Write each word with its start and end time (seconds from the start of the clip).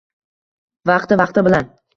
Vaqti-vaqti 0.93 1.47
bilan 1.51 1.73